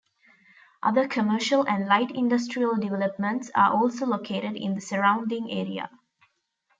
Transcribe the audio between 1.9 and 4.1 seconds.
industrial developments are also